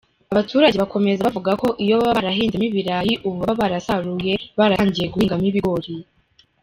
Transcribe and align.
Abaturage 0.33 0.75
bakomeza 0.83 1.25
bavuga 1.27 1.51
ko 1.61 1.67
iyo 1.83 1.95
baba 2.01 2.15
barahinzemo 2.17 2.65
ibirayi 2.69 3.13
ubu 3.27 3.37
baba 3.41 3.55
barasaruye, 3.61 4.33
baratangiye 4.59 5.05
guhingamo 5.11 5.45
ibigori. 5.51 5.93